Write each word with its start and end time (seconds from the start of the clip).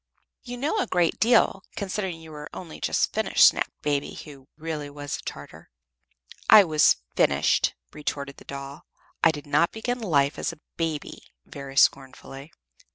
"You 0.41 0.57
know 0.57 0.79
a 0.79 0.87
great 0.87 1.19
deal, 1.19 1.61
considering 1.75 2.19
you 2.21 2.33
are 2.33 2.49
only 2.55 2.79
just 2.81 3.13
finished," 3.13 3.47
snapped 3.49 3.79
Baby, 3.83 4.15
who 4.15 4.47
really 4.57 4.89
was 4.89 5.17
a 5.17 5.21
Tartar. 5.21 5.69
"I 6.49 6.63
was 6.63 6.95
FINISHED," 7.15 7.75
retorted 7.93 8.37
the 8.37 8.45
doll 8.45 8.87
"I 9.23 9.29
did 9.29 9.45
not 9.45 9.71
begin 9.71 9.99
life 9.99 10.39
as 10.39 10.51
a 10.51 10.59
baby!" 10.75 11.21
very 11.45 11.77
scornfully. 11.77 12.51